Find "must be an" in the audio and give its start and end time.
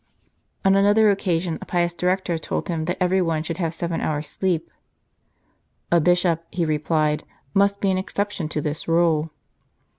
7.63-7.99